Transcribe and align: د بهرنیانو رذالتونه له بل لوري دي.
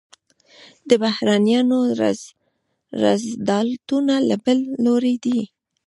د 0.89 0.91
بهرنیانو 1.03 1.79
رذالتونه 3.03 4.15
له 4.29 4.35
بل 4.45 4.57
لوري 4.85 5.15
دي. 5.23 5.39